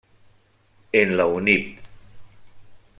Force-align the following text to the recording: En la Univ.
En 0.93 1.15
la 1.15 1.27
Univ. 1.27 1.79